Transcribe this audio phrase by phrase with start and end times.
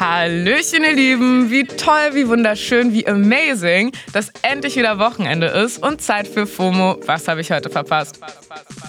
[0.00, 1.50] Hallöchen, ihr Lieben.
[1.50, 6.98] Wie toll, wie wunderschön, wie amazing, dass endlich wieder Wochenende ist und Zeit für FOMO.
[7.04, 8.18] Was habe ich heute verpasst?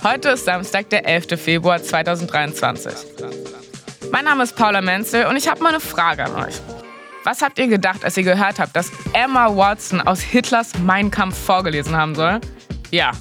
[0.06, 1.38] Heute ist Samstag, der 11.
[1.38, 2.94] Februar 2023.
[4.10, 6.56] Mein Name ist Paula Menzel und ich habe mal eine Frage an euch.
[7.26, 11.38] Was habt ihr gedacht, als ihr gehört habt, dass Emma Watson aus Hitlers Mein Kampf
[11.38, 12.40] vorgelesen haben soll?
[12.90, 13.12] Ja,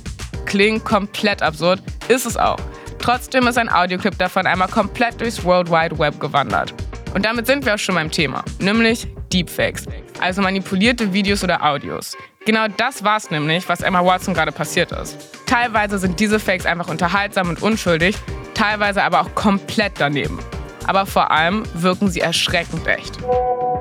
[0.46, 2.58] klingt komplett absurd, ist es auch.
[3.00, 6.72] Trotzdem ist ein Audioclip davon einmal komplett durchs World Wide Web gewandert.
[7.14, 9.86] Und damit sind wir auch schon beim Thema, nämlich Deepfakes,
[10.20, 12.16] also manipulierte Videos oder Audios.
[12.46, 15.16] Genau das war es nämlich, was Emma Watson gerade passiert ist.
[15.46, 18.16] Teilweise sind diese Fakes einfach unterhaltsam und unschuldig,
[18.54, 20.38] teilweise aber auch komplett daneben.
[20.86, 23.18] Aber vor allem wirken sie erschreckend echt.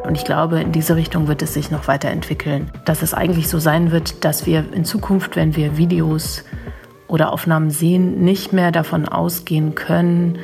[0.04, 2.72] Und ich glaube, in diese Richtung wird es sich noch weiterentwickeln.
[2.86, 6.44] Dass es eigentlich so sein wird, dass wir in Zukunft, wenn wir Videos
[7.08, 10.40] oder Aufnahmen sehen, nicht mehr davon ausgehen können,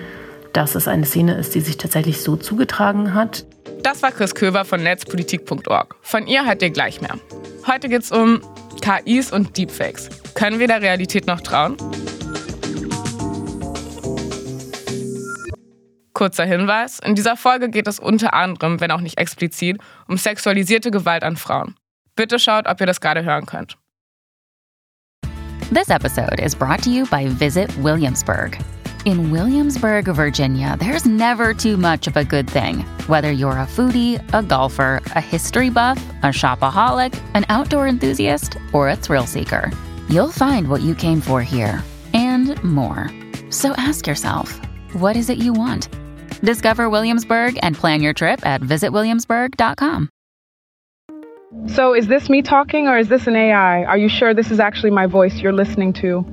[0.56, 3.46] dass es eine Szene ist, die sich tatsächlich so zugetragen hat.
[3.84, 5.98] Das war Chris Köver von netzpolitik.org.
[6.02, 7.16] Von ihr hört ihr gleich mehr.
[7.68, 8.42] Heute geht es um
[8.82, 10.10] KIs und Deepfakes.
[10.34, 11.76] Können wir der Realität noch trauen?
[16.14, 19.78] Kurzer Hinweis: In dieser Folge geht es unter anderem, wenn auch nicht explizit,
[20.08, 21.76] um sexualisierte Gewalt an Frauen.
[22.16, 23.78] Bitte schaut, ob ihr das gerade hören könnt.
[25.74, 28.58] This episode is brought to you by Visit Williamsburg.
[29.06, 32.80] In Williamsburg, Virginia, there's never too much of a good thing.
[33.06, 38.90] Whether you're a foodie, a golfer, a history buff, a shopaholic, an outdoor enthusiast, or
[38.90, 39.72] a thrill seeker,
[40.10, 41.84] you'll find what you came for here
[42.16, 43.12] and more.
[43.52, 44.60] So ask yourself,
[44.94, 45.88] what is it you want?
[46.42, 50.10] Discover Williamsburg and plan your trip at visitwilliamsburg.com.
[51.68, 53.84] So, is this me talking or is this an AI?
[53.84, 56.26] Are you sure this is actually my voice you're listening to?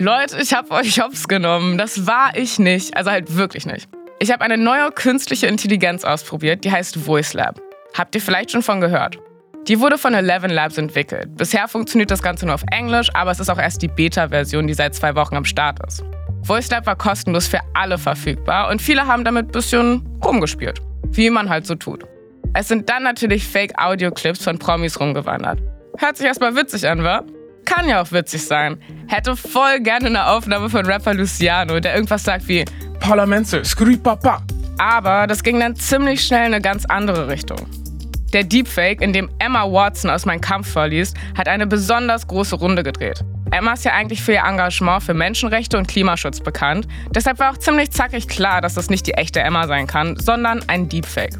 [0.00, 1.76] Leute, ich habe euch hops genommen.
[1.76, 2.96] Das war ich nicht.
[2.96, 3.88] Also halt wirklich nicht.
[4.20, 7.60] Ich habe eine neue künstliche Intelligenz ausprobiert, die heißt Voice Lab.
[7.94, 9.18] Habt ihr vielleicht schon von gehört?
[9.66, 11.36] Die wurde von Eleven Labs entwickelt.
[11.36, 14.74] Bisher funktioniert das Ganze nur auf Englisch, aber es ist auch erst die Beta-Version, die
[14.74, 16.04] seit zwei Wochen am Start ist.
[16.44, 20.80] Voice Lab war kostenlos für alle verfügbar und viele haben damit ein bisschen rumgespielt.
[21.08, 22.04] Wie man halt so tut.
[22.54, 25.60] Es sind dann natürlich Fake-Audio-Clips von Promis rumgewandert.
[25.96, 27.24] Hört sich erstmal witzig an, wa?
[27.68, 28.80] Kann ja auch witzig sein.
[29.08, 32.64] Hätte voll gerne eine Aufnahme von Rapper Luciano, der irgendwas sagt wie
[32.98, 33.62] Parlamente,
[34.02, 34.42] Papa.
[34.78, 37.58] Aber das ging dann ziemlich schnell in eine ganz andere Richtung.
[38.32, 42.82] Der Deepfake, in dem Emma Watson aus Mein Kampf vorliest, hat eine besonders große Runde
[42.82, 43.22] gedreht.
[43.50, 46.88] Emma ist ja eigentlich für ihr Engagement für Menschenrechte und Klimaschutz bekannt.
[47.14, 50.62] Deshalb war auch ziemlich zackig klar, dass das nicht die echte Emma sein kann, sondern
[50.68, 51.38] ein Deepfake.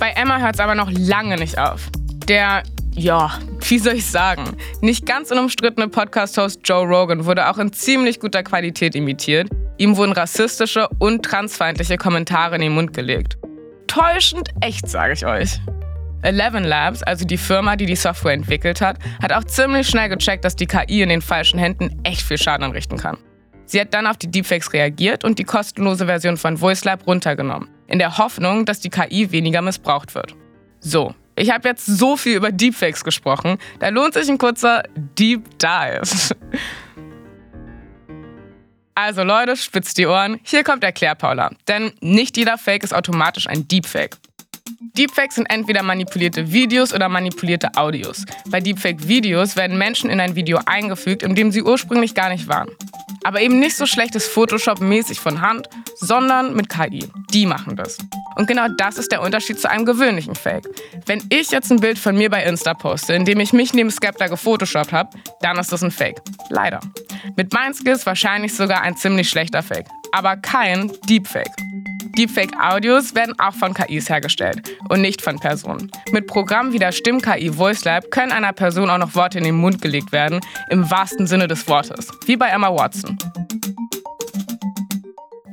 [0.00, 1.88] Bei Emma hört es aber noch lange nicht auf.
[2.26, 2.64] Der
[2.98, 8.18] ja, wie soll ich sagen, nicht ganz unumstrittene Podcast-Host Joe Rogan wurde auch in ziemlich
[8.18, 9.48] guter Qualität imitiert.
[9.78, 13.38] Ihm wurden rassistische und transfeindliche Kommentare in den Mund gelegt.
[13.86, 15.60] Täuschend echt, sage ich euch.
[16.22, 20.44] Eleven Labs, also die Firma, die die Software entwickelt hat, hat auch ziemlich schnell gecheckt,
[20.44, 23.16] dass die KI in den falschen Händen echt viel Schaden anrichten kann.
[23.66, 28.00] Sie hat dann auf die Deepfakes reagiert und die kostenlose Version von VoiceLab runtergenommen, in
[28.00, 30.34] der Hoffnung, dass die KI weniger missbraucht wird.
[30.80, 35.58] So, ich habe jetzt so viel über Deepfakes gesprochen, da lohnt sich ein kurzer Deep
[35.58, 36.02] Dive.
[38.94, 41.52] Also Leute, spitzt die Ohren, hier kommt Erklär Paula.
[41.68, 44.16] Denn nicht jeder Fake ist automatisch ein Deepfake.
[44.96, 48.24] Deepfakes sind entweder manipulierte Videos oder manipulierte Audios.
[48.50, 52.68] Bei Deepfake-Videos werden Menschen in ein Video eingefügt, in dem sie ursprünglich gar nicht waren.
[53.24, 57.08] Aber eben nicht so schlechtes Photoshop-mäßig von Hand, sondern mit KI.
[57.32, 57.98] Die machen das.
[58.36, 60.64] Und genau das ist der Unterschied zu einem gewöhnlichen Fake.
[61.06, 63.90] Wenn ich jetzt ein Bild von mir bei Insta poste, in dem ich mich neben
[63.90, 66.20] Skepta gefotoshoppt habe, dann ist das ein Fake.
[66.48, 66.80] Leider.
[67.36, 69.86] Mit meinen Skills wahrscheinlich sogar ein ziemlich schlechter Fake.
[70.12, 71.54] Aber kein Deepfake.
[72.16, 75.90] Deepfake-Audios werden auch von KIs hergestellt und nicht von Personen.
[76.12, 79.82] Mit Programmen wie der Stimm-KI VoiceLab können einer Person auch noch Worte in den Mund
[79.82, 83.18] gelegt werden, im wahrsten Sinne des Wortes, wie bei Emma Watson.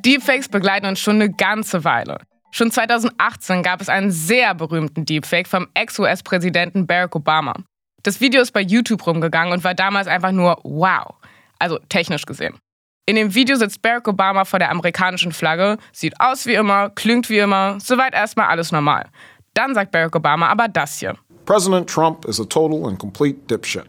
[0.06, 2.20] Deepfakes begleiten uns schon eine ganze Weile.
[2.52, 7.56] Schon 2018 gab es einen sehr berühmten Deepfake vom Ex-US-Präsidenten Barack Obama.
[8.04, 11.16] Das Video ist bei YouTube rumgegangen und war damals einfach nur wow,
[11.60, 12.56] also technisch gesehen.
[13.08, 17.30] In dem Video sitzt Barack Obama vor der amerikanischen Flagge, sieht aus wie immer, klingt
[17.30, 19.06] wie immer, soweit erstmal alles normal.
[19.54, 21.16] Dann sagt Barack Obama aber das hier.
[21.46, 23.86] President Trump is a total and complete dipshit.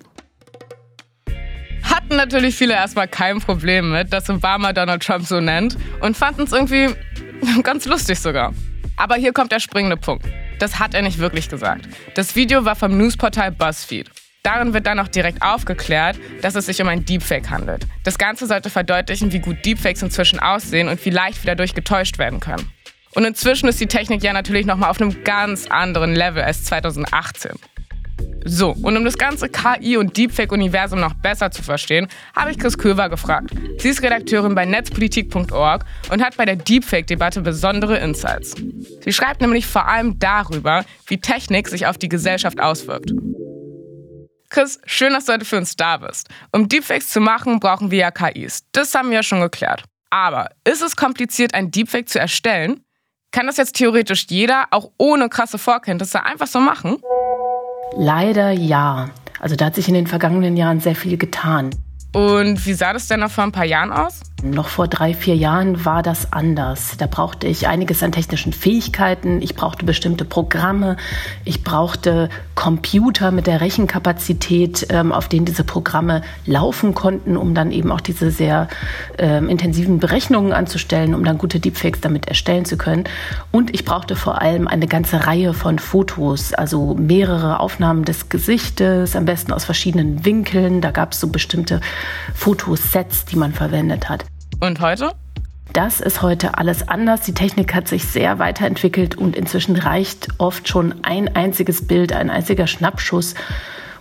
[1.82, 6.42] Hatten natürlich viele erstmal kein Problem mit, dass Obama Donald Trump so nennt und fanden
[6.42, 6.94] es irgendwie
[7.62, 8.52] ganz lustig sogar.
[8.98, 10.26] Aber hier kommt der springende Punkt.
[10.58, 11.88] Das hat er nicht wirklich gesagt.
[12.14, 14.10] Das Video war vom Newsportal BuzzFeed.
[14.46, 17.84] Darin wird dann auch direkt aufgeklärt, dass es sich um ein Deepfake handelt.
[18.04, 22.18] Das Ganze sollte verdeutlichen, wie gut Deepfakes inzwischen aussehen und wie leicht wir dadurch getäuscht
[22.18, 22.70] werden können.
[23.16, 27.56] Und inzwischen ist die Technik ja natürlich nochmal auf einem ganz anderen Level als 2018.
[28.44, 32.06] So, und um das ganze KI- und Deepfake-Universum noch besser zu verstehen,
[32.36, 33.50] habe ich Chris Köver gefragt.
[33.78, 38.54] Sie ist Redakteurin bei netzpolitik.org und hat bei der Deepfake-Debatte besondere Insights.
[39.00, 43.10] Sie schreibt nämlich vor allem darüber, wie Technik sich auf die Gesellschaft auswirkt.
[44.48, 46.28] Chris, schön, dass du heute für uns da bist.
[46.52, 48.64] Um Deepfakes zu machen, brauchen wir ja KIs.
[48.72, 49.84] Das haben wir ja schon geklärt.
[50.10, 52.80] Aber ist es kompliziert, ein Deepfake zu erstellen?
[53.32, 56.98] Kann das jetzt theoretisch jeder, auch ohne krasse Vorkenntnisse, einfach so machen?
[57.96, 59.10] Leider ja.
[59.40, 61.70] Also da hat sich in den vergangenen Jahren sehr viel getan.
[62.14, 64.20] Und wie sah das denn noch vor ein paar Jahren aus?
[64.42, 66.96] Noch vor drei, vier Jahren war das anders.
[66.98, 69.40] Da brauchte ich einiges an technischen Fähigkeiten.
[69.40, 70.98] Ich brauchte bestimmte Programme.
[71.46, 77.72] Ich brauchte Computer mit der Rechenkapazität, ähm, auf denen diese Programme laufen konnten, um dann
[77.72, 78.68] eben auch diese sehr
[79.16, 83.04] ähm, intensiven Berechnungen anzustellen, um dann gute Deepfakes damit erstellen zu können.
[83.52, 89.16] Und ich brauchte vor allem eine ganze Reihe von Fotos, also mehrere Aufnahmen des Gesichtes,
[89.16, 90.82] am besten aus verschiedenen Winkeln.
[90.82, 91.80] Da gab es so bestimmte
[92.34, 94.26] Fotosets, die man verwendet hat.
[94.60, 95.12] Und heute?
[95.72, 97.20] Das ist heute alles anders.
[97.20, 102.30] Die Technik hat sich sehr weiterentwickelt und inzwischen reicht oft schon ein einziges Bild, ein
[102.30, 103.34] einziger Schnappschuss,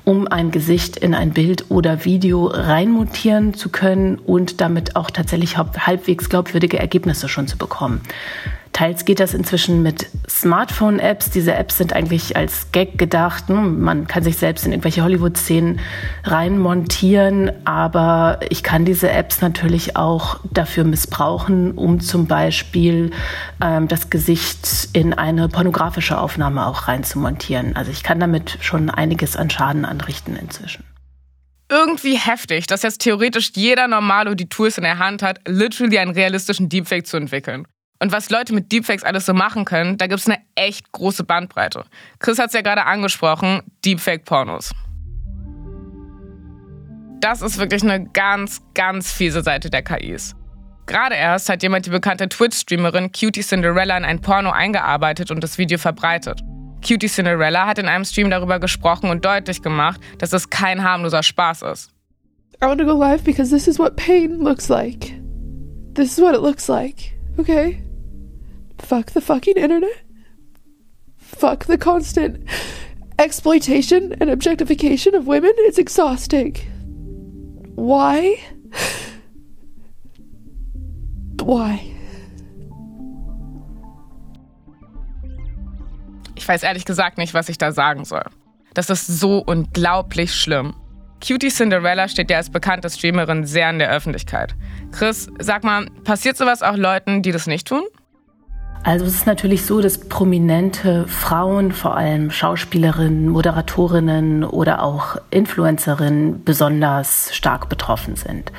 [0.05, 5.57] um ein Gesicht in ein Bild oder Video reinmontieren zu können und damit auch tatsächlich
[5.57, 8.01] halbwegs glaubwürdige Ergebnisse schon zu bekommen.
[8.75, 11.29] Teils geht das inzwischen mit Smartphone-Apps.
[11.29, 13.47] Diese Apps sind eigentlich als Gag gedacht.
[13.47, 15.79] Hm, man kann sich selbst in irgendwelche Hollywood-Szenen
[16.25, 23.11] reinmontieren, aber ich kann diese Apps natürlich auch dafür missbrauchen, um zum Beispiel
[23.61, 27.77] ähm, das Gesicht in eine pornografische Aufnahme auch reinzumontieren.
[27.77, 30.83] Also ich kann damit schon einiges an Schaden anrichten inzwischen
[31.67, 36.11] irgendwie heftig, dass jetzt theoretisch jeder Normalo die Tools in der Hand hat, literally einen
[36.11, 37.65] realistischen Deepfake zu entwickeln.
[37.99, 41.23] Und was Leute mit Deepfakes alles so machen können, da gibt es eine echt große
[41.23, 41.85] Bandbreite.
[42.19, 44.71] Chris hat es ja gerade angesprochen, Deepfake-Pornos.
[47.21, 50.35] Das ist wirklich eine ganz, ganz fiese Seite der KIs.
[50.85, 55.57] Gerade erst hat jemand die bekannte Twitch-Streamerin Cutie Cinderella in ein Porno eingearbeitet und das
[55.57, 56.41] Video verbreitet.
[56.87, 61.23] Cutie Cinderella hat in einem Stream darüber gesprochen und deutlich gemacht, dass es kein harmloser
[61.23, 61.89] Spaß ist.
[62.61, 65.13] I want to go live because this is what pain looks like.
[65.95, 67.14] This is what it looks like.
[67.39, 67.81] Okay?
[68.79, 70.01] Fuck the fucking internet.
[71.17, 72.47] Fuck the constant
[73.19, 75.53] exploitation and objectification of women.
[75.57, 76.55] It's exhausting.
[77.75, 78.35] Why?
[81.41, 81.91] Why?
[86.35, 88.23] Ich weiß ehrlich gesagt nicht, was ich da sagen soll.
[88.73, 90.75] Das ist so unglaublich schlimm.
[91.25, 94.53] Cutie Cinderella steht ja als bekannte Streamerin sehr in der Öffentlichkeit.
[94.91, 97.81] Chris, sag mal, passiert sowas auch Leuten, die das nicht tun?
[98.83, 106.43] Also es ist natürlich so, dass prominente Frauen, vor allem Schauspielerinnen, Moderatorinnen oder auch Influencerinnen
[106.43, 108.51] besonders stark betroffen sind.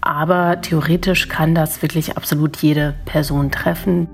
[0.00, 4.08] Aber theoretisch kann das wirklich absolut jede Person treffen.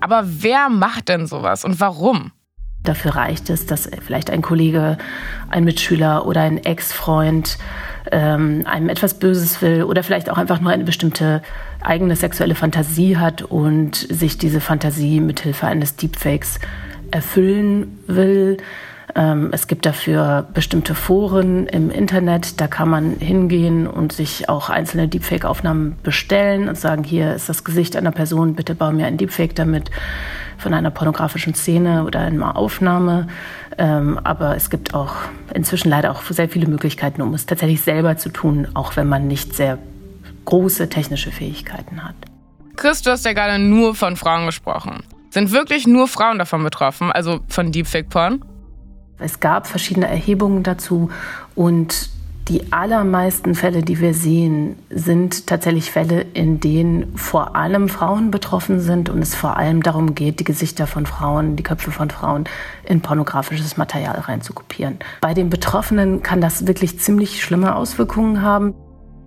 [0.00, 2.32] Aber wer macht denn sowas und warum?
[2.82, 4.96] Dafür reicht es, dass vielleicht ein Kollege,
[5.50, 7.58] ein Mitschüler oder ein Ex-Freund
[8.10, 11.42] ähm, einem etwas Böses will oder vielleicht auch einfach nur eine bestimmte
[11.82, 16.58] eigene sexuelle Fantasie hat und sich diese Fantasie mithilfe eines Deepfakes
[17.10, 18.56] erfüllen will.
[19.14, 24.70] Ähm, es gibt dafür bestimmte Foren im Internet, da kann man hingehen und sich auch
[24.70, 29.16] einzelne Deepfake-Aufnahmen bestellen und sagen, hier ist das Gesicht einer Person, bitte bau mir ein
[29.16, 29.90] Deepfake damit
[30.58, 33.28] von einer pornografischen Szene oder einer Aufnahme.
[33.78, 35.14] Ähm, aber es gibt auch
[35.54, 39.26] inzwischen leider auch sehr viele Möglichkeiten, um es tatsächlich selber zu tun, auch wenn man
[39.26, 39.78] nicht sehr
[40.44, 42.14] große technische Fähigkeiten hat.
[42.76, 45.02] Chris, du hast ja gerade nur von Frauen gesprochen.
[45.30, 48.42] Sind wirklich nur Frauen davon betroffen, also von Deepfake-Porn?
[49.20, 51.10] Es gab verschiedene Erhebungen dazu
[51.54, 52.10] und
[52.50, 58.80] die allermeisten Fälle, die wir sehen, sind tatsächlich Fälle, in denen vor allem Frauen betroffen
[58.80, 62.44] sind und es vor allem darum geht, die Gesichter von Frauen, die Köpfe von Frauen
[62.84, 64.98] in pornografisches Material reinzukopieren.
[65.20, 68.74] Bei den Betroffenen kann das wirklich ziemlich schlimme Auswirkungen haben.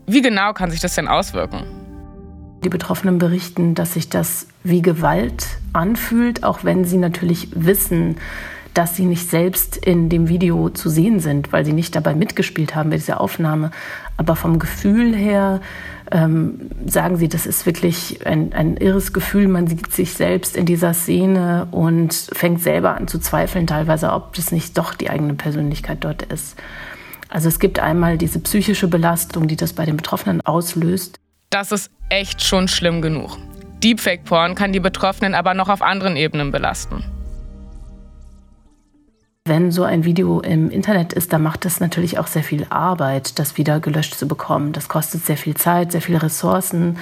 [0.05, 1.63] Wie genau kann sich das denn auswirken?
[2.65, 8.17] Die Betroffenen berichten, dass sich das wie Gewalt anfühlt, auch wenn sie natürlich wissen,
[8.73, 12.75] dass sie nicht selbst in dem Video zu sehen sind, weil sie nicht dabei mitgespielt
[12.75, 13.71] haben bei dieser Aufnahme.
[14.17, 15.61] Aber vom Gefühl her
[16.11, 19.47] ähm, sagen sie, das ist wirklich ein, ein irres Gefühl.
[19.47, 24.33] Man sieht sich selbst in dieser Szene und fängt selber an zu zweifeln, teilweise, ob
[24.35, 26.55] das nicht doch die eigene Persönlichkeit dort ist.
[27.29, 31.19] Also es gibt einmal diese psychische Belastung, die das bei den Betroffenen auslöst.
[31.49, 33.37] Das ist echt schon schlimm genug.
[33.83, 37.03] Deepfake-Porn kann die Betroffenen aber noch auf anderen Ebenen belasten.
[39.45, 43.39] Wenn so ein Video im Internet ist, dann macht es natürlich auch sehr viel Arbeit,
[43.39, 44.71] das wieder gelöscht zu bekommen.
[44.71, 46.97] Das kostet sehr viel Zeit, sehr viele Ressourcen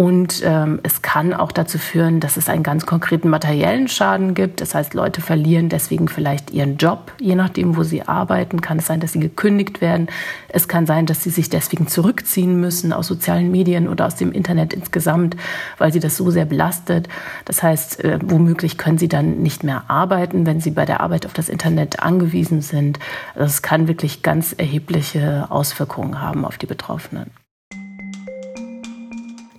[0.00, 4.62] und ähm, es kann auch dazu führen, dass es einen ganz konkreten materiellen Schaden gibt.
[4.62, 8.62] Das heißt, Leute verlieren deswegen vielleicht ihren Job, je nachdem, wo sie arbeiten.
[8.62, 10.06] Kann es sein, dass sie gekündigt werden.
[10.48, 14.32] Es kann sein, dass sie sich deswegen zurückziehen müssen aus sozialen Medien oder aus dem
[14.32, 15.36] Internet insgesamt,
[15.76, 17.06] weil sie das so sehr belastet.
[17.44, 21.26] Das heißt, äh, womöglich können sie dann nicht mehr arbeiten, wenn sie bei der Arbeit
[21.26, 22.98] auf das Internet angewiesen sind.
[23.34, 27.30] Also es kann wirklich ganz erhebliche Auswirkungen haben auf die Betroffenen.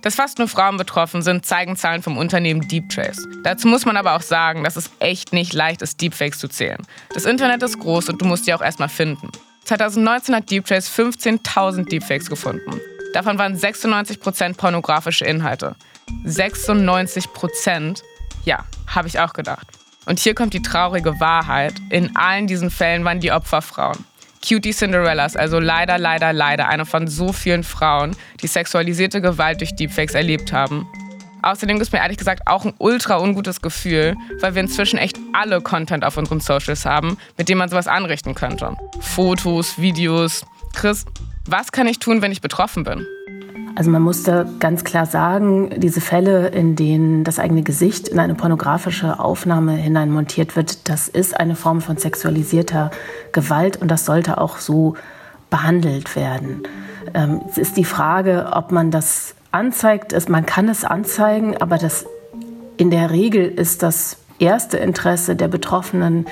[0.02, 3.26] Dass fast nur Frauen betroffen sind, zeigen Zahlen vom Unternehmen DeepTrace.
[3.44, 6.82] Dazu muss man aber auch sagen, dass es echt nicht leicht ist, Deepfakes zu zählen.
[7.14, 9.30] Das Internet ist groß und du musst die auch erstmal finden.
[9.64, 12.80] 2019 hat DeepTrace 15.000 Deepfakes gefunden.
[13.12, 15.76] Davon waren 96% pornografische Inhalte.
[16.24, 18.02] 96%?
[18.44, 19.68] Ja, habe ich auch gedacht.
[20.06, 21.74] Und hier kommt die traurige Wahrheit.
[21.90, 24.04] In allen diesen Fällen waren die Opfer Frauen.
[24.46, 29.74] Cutie Cinderellas, also leider, leider, leider eine von so vielen Frauen, die sexualisierte Gewalt durch
[29.74, 30.86] Deepfakes erlebt haben.
[31.42, 35.18] Außerdem gibt es mir ehrlich gesagt auch ein ultra ungutes Gefühl, weil wir inzwischen echt
[35.32, 38.76] alle Content auf unseren Socials haben, mit dem man sowas anrichten könnte.
[39.00, 40.44] Fotos, Videos.
[40.72, 41.04] Chris,
[41.46, 43.06] was kann ich tun, wenn ich betroffen bin?
[43.74, 48.18] Also man muss da ganz klar sagen, diese Fälle, in denen das eigene Gesicht in
[48.18, 52.90] eine pornografische Aufnahme hineinmontiert wird, das ist eine Form von sexualisierter
[53.32, 54.94] Gewalt und das sollte auch so
[55.48, 56.62] behandelt werden.
[57.14, 60.14] Ähm, es ist die Frage, ob man das anzeigt.
[60.28, 62.06] Man kann es anzeigen, aber das,
[62.76, 66.26] in der Regel ist das erste Interesse der Betroffenen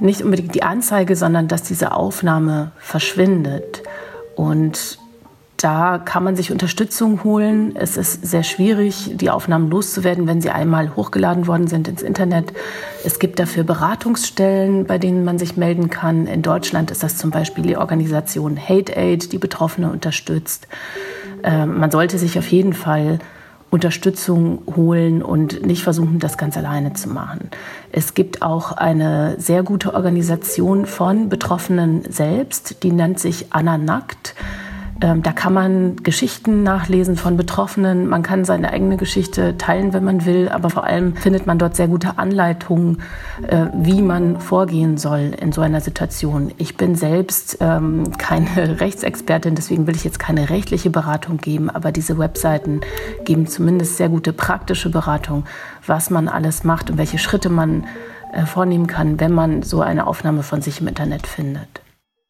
[0.00, 3.82] nicht unbedingt die Anzeige, sondern dass diese Aufnahme verschwindet.
[4.34, 4.98] Und
[5.64, 7.74] da kann man sich Unterstützung holen.
[7.74, 12.52] Es ist sehr schwierig, die Aufnahmen loszuwerden, wenn sie einmal hochgeladen worden sind ins Internet.
[13.02, 16.26] Es gibt dafür Beratungsstellen, bei denen man sich melden kann.
[16.26, 20.68] In Deutschland ist das zum Beispiel die Organisation Hate Aid, die Betroffene unterstützt.
[21.42, 23.18] Ähm, man sollte sich auf jeden Fall
[23.70, 27.48] Unterstützung holen und nicht versuchen, das ganz alleine zu machen.
[27.90, 34.34] Es gibt auch eine sehr gute Organisation von Betroffenen selbst, die nennt sich Anna Nackt.
[35.00, 38.06] Ähm, da kann man Geschichten nachlesen von Betroffenen.
[38.06, 40.48] Man kann seine eigene Geschichte teilen, wenn man will.
[40.48, 43.02] Aber vor allem findet man dort sehr gute Anleitungen,
[43.46, 46.52] äh, wie man vorgehen soll in so einer Situation.
[46.58, 51.70] Ich bin selbst ähm, keine Rechtsexpertin, deswegen will ich jetzt keine rechtliche Beratung geben.
[51.70, 52.80] Aber diese Webseiten
[53.24, 55.44] geben zumindest sehr gute praktische Beratung,
[55.86, 57.86] was man alles macht und welche Schritte man
[58.32, 61.82] äh, vornehmen kann, wenn man so eine Aufnahme von sich im Internet findet.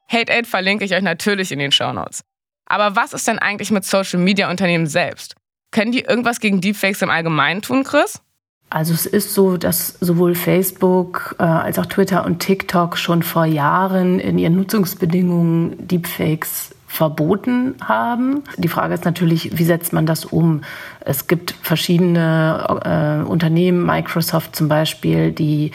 [0.09, 2.25] Hate Aid verlinke ich euch natürlich in den Show Notes.
[2.75, 5.37] Aber was ist denn eigentlich mit Social Media Unternehmen selbst?
[5.71, 8.21] Können die irgendwas gegen Deepfakes im Allgemeinen tun, Chris?
[8.69, 13.45] Also es ist so, dass sowohl Facebook äh, als auch Twitter und TikTok schon vor
[13.45, 18.43] Jahren in ihren Nutzungsbedingungen Deepfakes verboten haben.
[18.57, 20.63] Die Frage ist natürlich, wie setzt man das um?
[20.99, 25.71] Es gibt verschiedene äh, Unternehmen, Microsoft zum Beispiel, die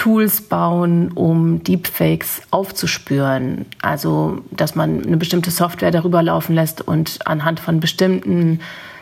[0.00, 3.66] Tools bauen, um Deepfakes aufzuspüren.
[3.82, 8.60] Also, dass man eine bestimmte Software darüber laufen lässt und anhand von bestimmten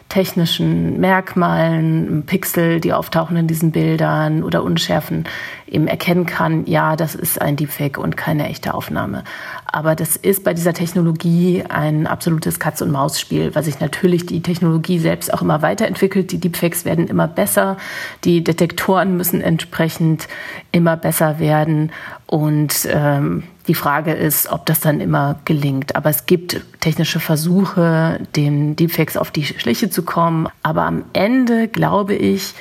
[0.09, 5.23] technischen Merkmalen, Pixel, die auftauchen in diesen Bildern oder Unschärfen,
[5.71, 9.25] eben erkennen kann, ja, das ist ein Deepfake und keine echte Aufnahme.
[9.67, 15.33] Aber das ist bei dieser Technologie ein absolutes Katz-und-Maus-Spiel, weil sich natürlich die Technologie selbst
[15.33, 16.33] auch immer weiterentwickelt.
[16.33, 17.77] Die Deepfakes werden immer besser,
[18.25, 20.27] die Detektoren müssen entsprechend
[20.73, 21.93] immer besser werden
[22.27, 25.95] und ähm, die Frage ist, ob das dann immer gelingt.
[25.95, 30.49] Aber es gibt technische Versuche, den Deepfakes auf die Schliche zu kommen.
[30.63, 32.55] Aber am Ende glaube ich,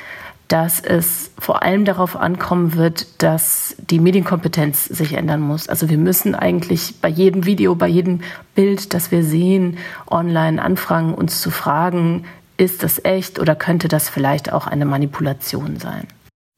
[0.47, 5.67] dass es vor allem darauf ankommen wird, dass die Medienkompetenz sich ändern muss.
[5.67, 8.21] Also wir müssen eigentlich bei jedem Video, bei jedem
[8.55, 9.77] Bild, das wir sehen,
[10.09, 12.25] online anfangen, uns zu fragen,
[12.55, 16.07] ist das echt oder könnte das vielleicht auch eine Manipulation sein?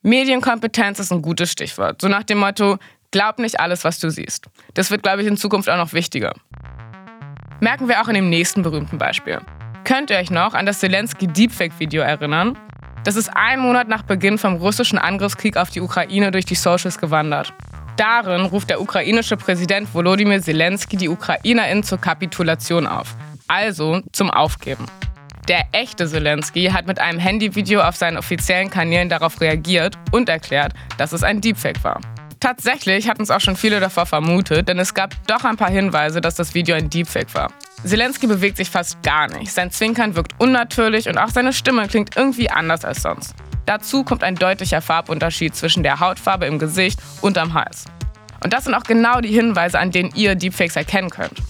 [0.02, 2.02] Medienkompetenz ist ein gutes Stichwort.
[2.02, 2.78] So nach dem Motto,
[3.12, 4.46] glaub nicht alles, was du siehst.
[4.76, 6.34] Das wird, glaube ich, in Zukunft auch noch wichtiger.
[7.60, 9.40] Merken wir auch in dem nächsten berühmten Beispiel.
[9.84, 12.58] Könnt ihr euch noch an das Zelensky Deepfake-Video erinnern?
[13.06, 16.98] Das ist ein Monat nach Beginn vom russischen Angriffskrieg auf die Ukraine durch die Socials
[17.00, 17.54] gewandert.
[17.96, 23.16] Darin ruft der ukrainische Präsident Volodymyr Zelensky die UkrainerInnen zur Kapitulation auf,
[23.48, 24.86] also zum Aufgeben.
[25.48, 30.74] Der echte Zelensky hat mit einem Handyvideo auf seinen offiziellen Kanälen darauf reagiert und erklärt,
[30.98, 32.00] dass es ein Deepfake war.
[32.40, 36.22] Tatsächlich hatten es auch schon viele davor vermutet, denn es gab doch ein paar Hinweise,
[36.22, 37.52] dass das Video ein Deepfake war.
[37.84, 39.52] Zelensky bewegt sich fast gar nicht.
[39.52, 43.36] Sein Zwinkern wirkt unnatürlich und auch seine Stimme klingt irgendwie anders als sonst.
[43.66, 47.86] Dazu kommt ein deutlicher Farbunterschied zwischen der Hautfarbe im Gesicht und am Hals.
[48.42, 51.42] Und das sind auch genau die Hinweise, an denen ihr Deepfakes erkennen könnt.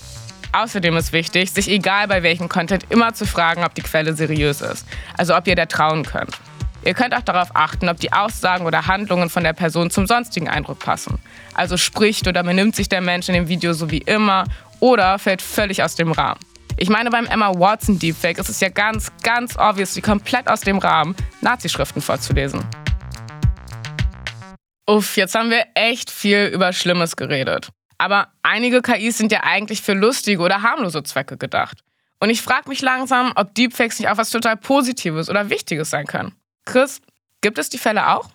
[0.52, 4.62] Außerdem ist wichtig, sich egal bei welchem Content immer zu fragen, ob die Quelle seriös
[4.62, 6.40] ist, also ob ihr der trauen könnt.
[6.84, 10.48] Ihr könnt auch darauf achten, ob die Aussagen oder Handlungen von der Person zum sonstigen
[10.48, 11.20] Eindruck passen.
[11.54, 14.46] Also spricht oder benimmt sich der Mensch in dem Video so wie immer
[14.80, 16.40] oder fällt völlig aus dem Rahmen.
[16.78, 20.78] Ich meine, beim Emma Watson Deepfake ist es ja ganz, ganz obviously komplett aus dem
[20.78, 22.64] Rahmen, Nazi-Schriften vorzulesen.
[24.88, 27.70] Uff, jetzt haben wir echt viel über Schlimmes geredet.
[27.98, 31.84] Aber einige KIs sind ja eigentlich für lustige oder harmlose Zwecke gedacht.
[32.22, 36.06] Und ich frage mich langsam, ob Deepfakes nicht auch was total Positives oder Wichtiges sein
[36.06, 36.34] können.
[36.70, 37.02] Chris,
[37.42, 38.30] gibt es die Fälle auch?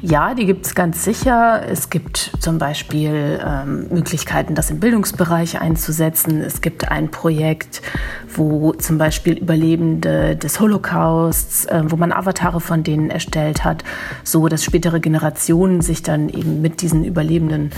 [0.00, 1.62] Ja, die gibt es ganz sicher.
[1.68, 6.40] Es gibt zum Beispiel ähm, Möglichkeiten, das im Bildungsbereich einzusetzen.
[6.40, 7.82] Es gibt ein Projekt,
[8.34, 13.84] wo zum Beispiel Überlebende des Holocausts, äh, wo man Avatare von denen erstellt hat,
[14.24, 17.72] so dass spätere Generationen sich dann eben mit diesen Überlebenden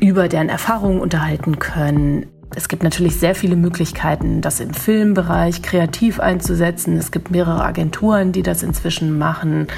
[0.00, 2.26] über deren Erfahrungen unterhalten können.
[2.54, 6.96] Es gibt natürlich sehr viele Möglichkeiten, das im Filmbereich kreativ einzusetzen.
[6.96, 9.68] Es gibt mehrere Agenturen, die das inzwischen machen.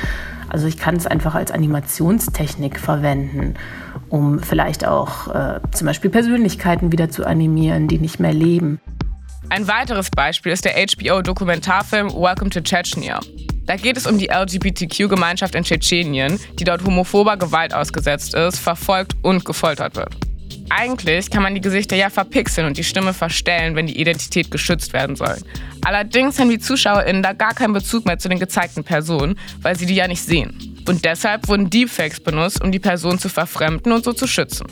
[0.48, 3.54] Also ich kann es einfach als Animationstechnik verwenden,
[4.08, 8.80] um vielleicht auch äh, zum Beispiel Persönlichkeiten wieder zu animieren, die nicht mehr leben.
[9.50, 13.20] Ein weiteres Beispiel ist der HBO-Dokumentarfilm Welcome to Chechnya.
[13.66, 19.14] Da geht es um die LGBTQ-Gemeinschaft in Tschetschenien, die dort homophober Gewalt ausgesetzt ist, verfolgt
[19.22, 20.31] und gefoltert wird.
[20.70, 24.92] Eigentlich kann man die Gesichter ja verpixeln und die Stimme verstellen, wenn die Identität geschützt
[24.92, 25.36] werden soll.
[25.84, 29.86] Allerdings haben die ZuschauerInnen da gar keinen Bezug mehr zu den gezeigten Personen, weil sie
[29.86, 30.82] die ja nicht sehen.
[30.88, 34.66] Und deshalb wurden Deepfakes benutzt, um die Person zu verfremden und so zu schützen.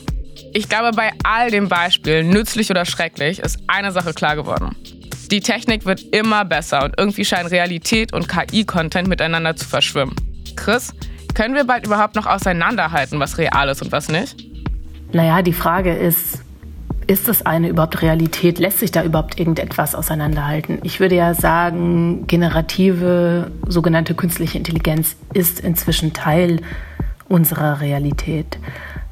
[0.53, 4.75] Ich glaube, bei all den Beispielen, nützlich oder schrecklich, ist eine Sache klar geworden.
[5.31, 10.17] Die Technik wird immer besser und irgendwie scheinen Realität und KI-Content miteinander zu verschwimmen.
[10.57, 10.93] Chris,
[11.35, 14.50] können wir bald überhaupt noch auseinanderhalten, was real ist und was nicht?
[15.13, 16.45] Naja, die Frage ist,
[17.07, 18.61] ist das eine überhaupt Realität?
[18.61, 20.79] Lässt sich da überhaupt irgendetwas auseinanderhalten?
[20.85, 26.61] Ich würde ja sagen, generative, sogenannte künstliche Intelligenz ist inzwischen Teil
[27.29, 28.59] unserer Realität.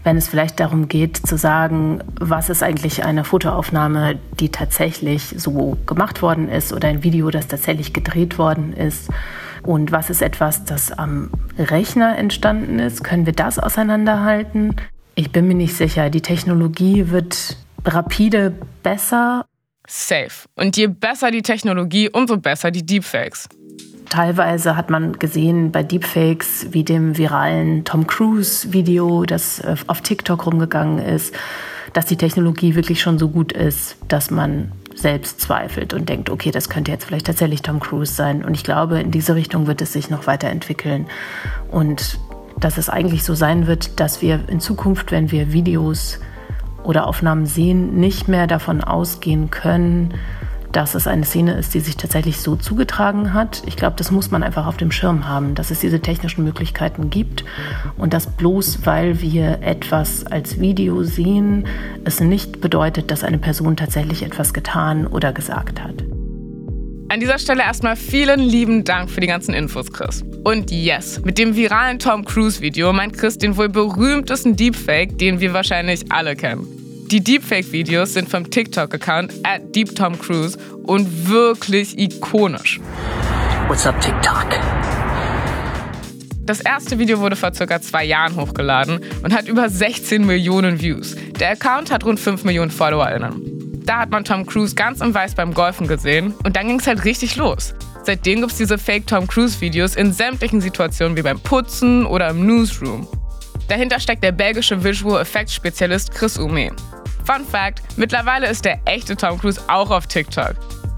[0.05, 5.77] Wenn es vielleicht darum geht zu sagen, was ist eigentlich eine Fotoaufnahme, die tatsächlich so
[5.87, 9.11] gemacht worden ist oder ein Video, das tatsächlich gedreht worden ist
[9.65, 14.77] und was ist etwas, das am Rechner entstanden ist, können wir das auseinanderhalten?
[15.19, 16.11] Ich bin mir nicht sicher.
[16.11, 18.55] Die Technologie wird rapide
[18.85, 19.47] besser.
[19.85, 20.49] Safe.
[20.55, 23.49] Und je besser die Technologie, umso besser die Deepfakes.
[24.09, 30.47] Teilweise hat man gesehen bei Deepfakes wie dem viralen Tom Cruise-Video, das äh, auf TikTok
[30.47, 31.35] rumgegangen ist,
[31.95, 36.53] dass die Technologie wirklich schon so gut ist, dass man selbst zweifelt und denkt, okay,
[36.53, 38.45] das könnte jetzt vielleicht tatsächlich Tom Cruise sein.
[38.45, 41.09] Und ich glaube, in diese Richtung wird es sich noch weiterentwickeln.
[41.73, 42.21] Und
[42.61, 46.21] dass es eigentlich so sein wird, dass wir in Zukunft, wenn wir Videos
[46.83, 50.15] oder Aufnahmen sehen, nicht mehr davon ausgehen können,
[50.73, 53.63] dass es eine Szene ist, die sich tatsächlich so zugetragen hat.
[53.67, 57.11] Ich glaube, das muss man einfach auf dem Schirm haben, dass es diese technischen Möglichkeiten
[57.11, 57.45] gibt
[57.97, 61.67] und dass bloß weil wir etwas als Video sehen,
[62.05, 66.05] es nicht bedeutet, dass eine Person tatsächlich etwas getan oder gesagt hat.
[67.11, 70.23] An dieser Stelle erstmal vielen lieben Dank für die ganzen Infos, Chris.
[70.45, 75.53] Und yes, mit dem viralen Tom Cruise-Video meint Chris den wohl berühmtesten Deepfake, den wir
[75.53, 76.67] wahrscheinlich alle kennen.
[77.11, 82.81] Die Deepfake-Videos sind vom TikTok-Account at DeepTomCruise und wirklich ikonisch.
[83.67, 84.47] What's up, TikTok?
[86.43, 91.15] Das erste Video wurde vor circa zwei Jahren hochgeladen und hat über 16 Millionen Views.
[91.39, 93.83] Der Account hat rund 5 Millionen FollowerInnen.
[93.85, 96.87] Da hat man Tom Cruise ganz im Weiß beim Golfen gesehen und dann ging es
[96.87, 97.75] halt richtig los.
[98.09, 102.31] Seitdem gibt es diese Fake Tom Cruise Videos in sämtlichen Situationen wie beim Putzen oder
[102.31, 103.07] im Newsroom.
[103.69, 106.71] Dahinter steckt der belgische Visual Effects Spezialist Chris Ume.
[107.27, 110.55] Fun Fact: Mittlerweile ist der echte Tom Cruise auch auf TikTok.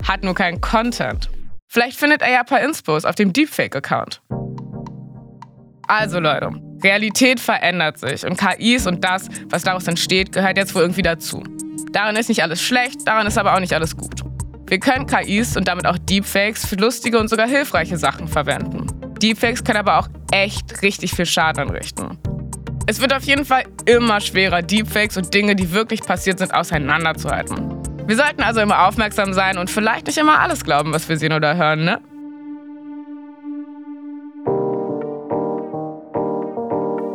[0.07, 1.29] Hat nur keinen Content.
[1.67, 4.23] Vielleicht findet er ja ein paar Inspos auf dem Deepfake-Account.
[5.89, 10.83] Also Leute, Realität verändert sich und KIs und das, was daraus entsteht, gehört jetzt wohl
[10.83, 11.43] irgendwie dazu.
[11.91, 14.30] Daran ist nicht alles schlecht, daran ist aber auch nicht alles gut.
[14.71, 18.87] Wir können KIs und damit auch Deepfakes für lustige und sogar hilfreiche Sachen verwenden.
[19.21, 22.17] Deepfakes können aber auch echt richtig viel Schaden anrichten.
[22.87, 27.83] Es wird auf jeden Fall immer schwerer, Deepfakes und Dinge, die wirklich passiert sind, auseinanderzuhalten.
[28.07, 31.33] Wir sollten also immer aufmerksam sein und vielleicht nicht immer alles glauben, was wir sehen
[31.33, 32.01] oder hören, ne?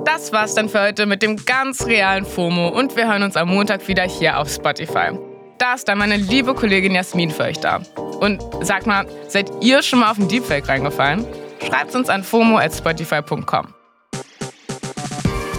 [0.04, 3.48] Das war's dann für heute mit dem ganz realen FOMO und wir hören uns am
[3.48, 5.18] Montag wieder hier auf Spotify.
[5.58, 7.82] Da ist dann meine liebe Kollegin Jasmin für euch da.
[8.20, 11.26] Und sag mal, seid ihr schon mal auf den Deepfake reingefallen?
[11.66, 13.74] Schreibt uns an fomo@spotify.com.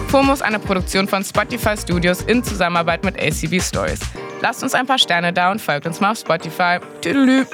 [0.09, 3.99] FOMO ist eine Produktion von Spotify Studios in Zusammenarbeit mit ACB Stories.
[4.41, 6.79] Lasst uns ein paar Sterne da und folgt uns mal auf Spotify.
[7.01, 7.45] Tüdelü.